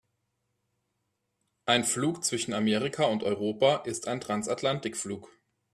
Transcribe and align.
Ein 1.67 1.83
Flug 1.83 2.23
zwischen 2.25 2.55
Amerika 2.55 3.03
und 3.03 3.21
Europa 3.21 3.83
ist 3.85 4.07
ein 4.07 4.19
Transatlantikflug. 4.19 5.29